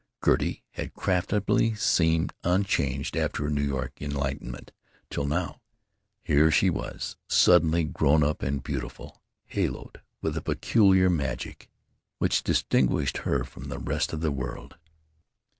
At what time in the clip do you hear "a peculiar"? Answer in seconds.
10.35-11.07